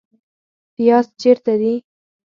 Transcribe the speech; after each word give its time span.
پیاز 0.75 1.05
چیرته 1.19 1.53
دي؟ 1.61 1.73